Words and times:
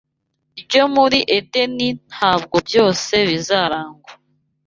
ryo 0.61 0.83
muri 0.95 1.19
Edeni 1.37 1.89
ntabwo 2.11 2.55
byose 2.67 3.13
bizarangwa 3.29 4.11